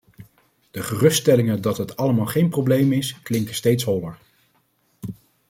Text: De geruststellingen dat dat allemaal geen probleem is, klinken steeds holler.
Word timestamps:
De 0.71 0.83
geruststellingen 0.83 1.61
dat 1.61 1.75
dat 1.75 1.95
allemaal 1.97 2.25
geen 2.25 2.49
probleem 2.49 2.91
is, 2.91 3.21
klinken 3.21 3.55
steeds 3.55 3.83
holler. 3.83 4.17